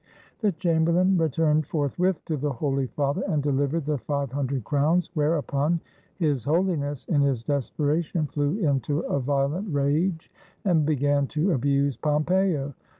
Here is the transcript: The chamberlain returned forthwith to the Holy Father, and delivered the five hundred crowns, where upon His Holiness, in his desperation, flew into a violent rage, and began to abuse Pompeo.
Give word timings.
The 0.39 0.51
chamberlain 0.53 1.15
returned 1.15 1.67
forthwith 1.67 2.25
to 2.25 2.35
the 2.35 2.53
Holy 2.53 2.87
Father, 2.87 3.21
and 3.27 3.43
delivered 3.43 3.85
the 3.85 3.99
five 3.99 4.31
hundred 4.31 4.63
crowns, 4.63 5.11
where 5.13 5.37
upon 5.37 5.79
His 6.15 6.43
Holiness, 6.43 7.05
in 7.05 7.21
his 7.21 7.43
desperation, 7.43 8.25
flew 8.25 8.57
into 8.57 9.01
a 9.01 9.19
violent 9.19 9.71
rage, 9.71 10.31
and 10.65 10.87
began 10.87 11.27
to 11.27 11.51
abuse 11.51 11.97
Pompeo. 11.97 12.73